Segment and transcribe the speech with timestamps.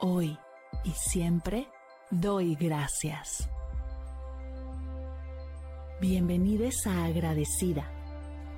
[0.00, 0.38] hoy
[0.84, 1.68] y siempre
[2.10, 3.48] doy gracias.
[6.00, 7.90] Bienvenidos a Agradecida,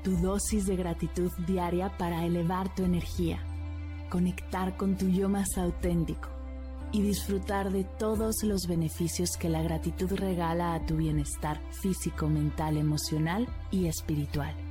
[0.04, 3.38] tu dosis de gratitud diaria para elevar tu energía,
[4.10, 6.28] conectar con tu yo más auténtico
[6.92, 12.76] y disfrutar de todos los beneficios que la gratitud regala a tu bienestar físico, mental,
[12.76, 14.69] emocional y espiritual.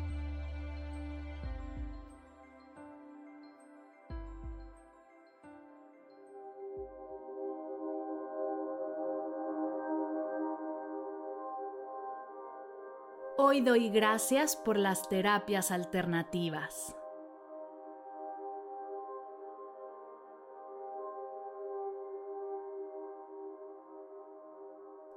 [13.42, 16.93] Hoy doy gracias por las terapias alternativas.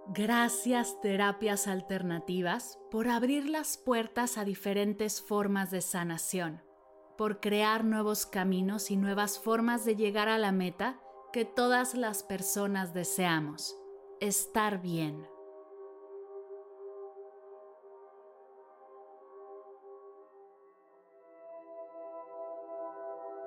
[0.06, 6.62] Gracias terapias alternativas por abrir las puertas a diferentes formas de sanación,
[7.18, 11.00] por crear nuevos caminos y nuevas formas de llegar a la meta
[11.32, 13.76] que todas las personas deseamos,
[14.20, 15.31] estar bien.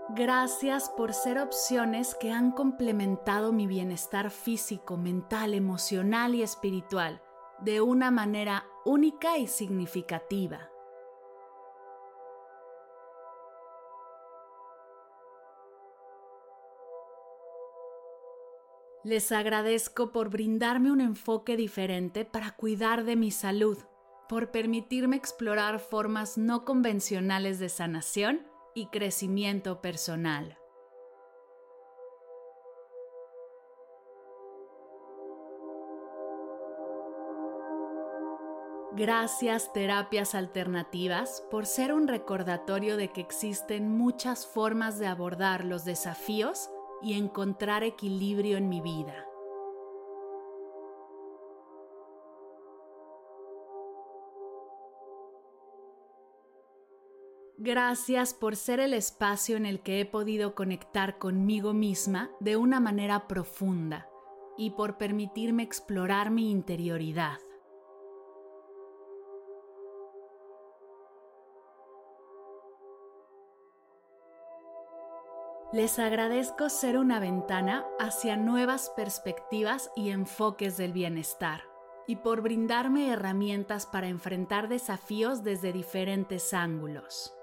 [0.10, 7.24] Gracias por ser opciones que han complementado mi bienestar físico, mental, emocional y espiritual
[7.60, 10.70] de una manera única y significativa.
[19.04, 23.80] Les agradezco por brindarme un enfoque diferente para cuidar de mi salud,
[24.30, 30.60] por permitirme explorar formas no convencionales de sanación y crecimiento personal.
[38.98, 45.84] Gracias terapias alternativas por ser un recordatorio de que existen muchas formas de abordar los
[45.84, 46.70] desafíos
[47.02, 49.25] y encontrar equilibrio en mi vida.
[57.66, 62.80] Gracias por ser el espacio en el que he podido conectar conmigo misma de una
[62.80, 64.08] manera profunda
[64.56, 67.40] y por permitirme explorar mi interioridad.
[75.74, 81.64] Les agradezco ser una ventana hacia nuevas perspectivas y enfoques del bienestar
[82.06, 87.36] y por brindarme herramientas para enfrentar desafíos desde diferentes ángulos.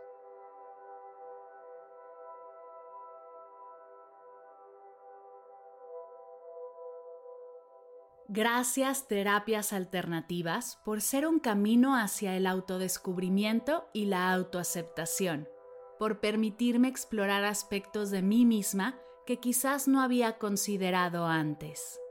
[8.28, 15.49] Gracias terapias alternativas por ser un camino hacia el autodescubrimiento y la autoaceptación,
[15.99, 22.01] por permitirme explorar aspectos de mí misma que quizás no había considerado antes.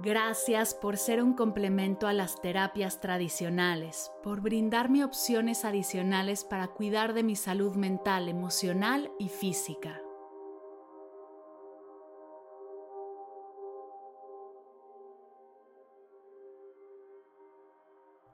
[0.00, 7.14] Gracias por ser un complemento a las terapias tradicionales, por brindarme opciones adicionales para cuidar
[7.14, 10.00] de mi salud mental, emocional y física.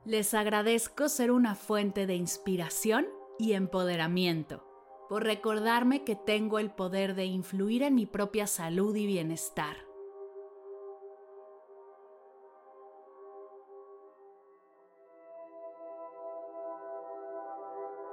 [0.04, 3.06] Les agradezco ser una fuente de inspiración
[3.38, 4.62] y empoderamiento,
[5.08, 9.93] por recordarme que tengo el poder de influir en mi propia salud y bienestar.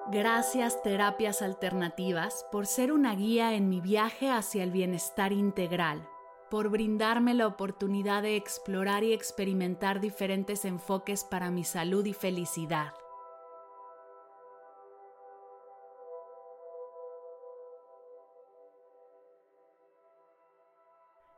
[0.10, 6.10] Gracias terapias alternativas por ser una guía en mi viaje hacia el bienestar integral,
[6.50, 12.94] por brindarme la oportunidad de explorar y experimentar diferentes enfoques para mi salud y felicidad.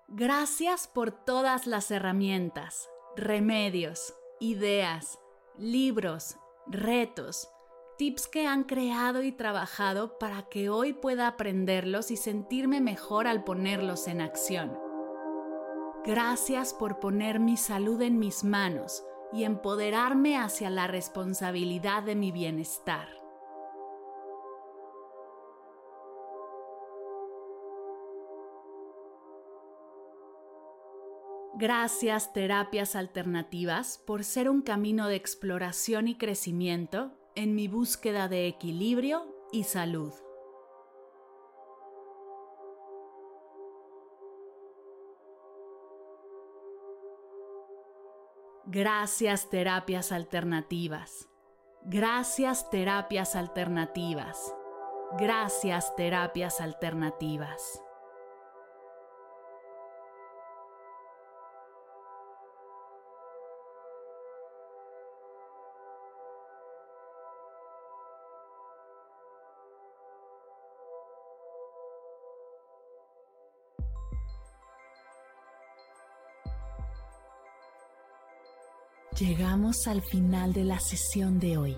[0.08, 5.20] Gracias por todas las herramientas, remedios, ideas,
[5.58, 6.38] libros,
[6.68, 7.50] retos,
[8.04, 13.46] tips que han creado y trabajado para que hoy pueda aprenderlos y sentirme mejor al
[13.46, 14.78] ponerlos en acción.
[16.04, 22.34] Gracias por poner mi salud en mis manos y empoderarme hacia la responsabilidad de mi
[22.34, 23.08] bienestar.
[31.56, 38.48] Gracias terapias alternativas por ser un camino de exploración y crecimiento en mi búsqueda de
[38.48, 40.14] equilibrio y salud.
[48.66, 51.30] Gracias terapias alternativas.
[51.84, 54.56] Gracias terapias alternativas.
[55.20, 57.83] Gracias terapias alternativas.
[79.20, 81.76] Llegamos al final de la sesión de hoy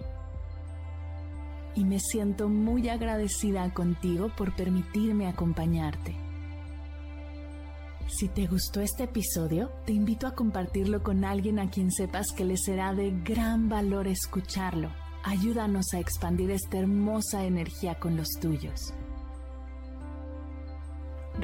[1.75, 6.15] y me siento muy agradecida contigo por permitirme acompañarte.
[8.07, 12.45] Si te gustó este episodio, te invito a compartirlo con alguien a quien sepas que
[12.45, 14.89] le será de gran valor escucharlo.
[15.23, 18.93] Ayúdanos a expandir esta hermosa energía con los tuyos.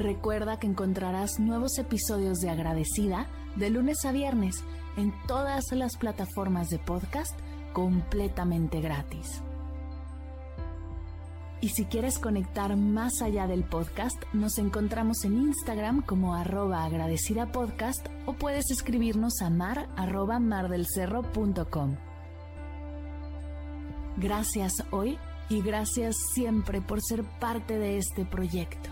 [0.02, 4.64] Recuerda que encontrarás nuevos episodios de Agradecida de lunes a viernes
[4.96, 7.38] en todas las plataformas de podcast
[7.72, 9.42] completamente gratis.
[11.60, 17.52] Y si quieres conectar más allá del podcast, nos encontramos en Instagram como arroba agradecida
[17.52, 21.94] podcast o puedes escribirnos a mar arroba mardelcerro.com.
[24.16, 25.16] Gracias hoy
[25.48, 28.91] y gracias siempre por ser parte de este proyecto.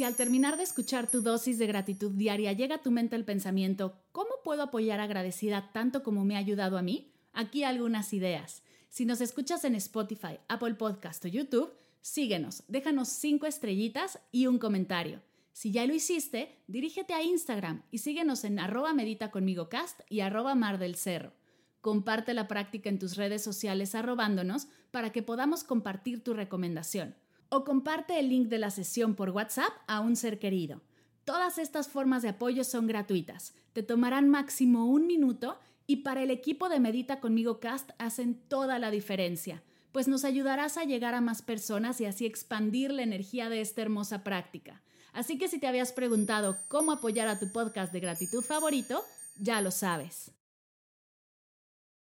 [0.00, 3.26] Si al terminar de escuchar tu dosis de gratitud diaria llega a tu mente el
[3.26, 7.12] pensamiento, ¿cómo puedo apoyar agradecida tanto como me ha ayudado a mí?
[7.34, 8.62] Aquí algunas ideas.
[8.88, 14.58] Si nos escuchas en Spotify, Apple Podcast o YouTube, síguenos, déjanos cinco estrellitas y un
[14.58, 15.20] comentario.
[15.52, 20.20] Si ya lo hiciste, dirígete a Instagram y síguenos en arroba medita conmigo cast y
[20.20, 21.34] arroba mar del cerro.
[21.82, 27.16] Comparte la práctica en tus redes sociales arrobándonos para que podamos compartir tu recomendación
[27.50, 30.80] o comparte el link de la sesión por WhatsApp a un ser querido.
[31.24, 36.30] Todas estas formas de apoyo son gratuitas, te tomarán máximo un minuto y para el
[36.30, 39.62] equipo de Medita conmigo Cast hacen toda la diferencia,
[39.92, 43.82] pues nos ayudarás a llegar a más personas y así expandir la energía de esta
[43.82, 44.82] hermosa práctica.
[45.12, 49.04] Así que si te habías preguntado cómo apoyar a tu podcast de gratitud favorito,
[49.36, 50.32] ya lo sabes.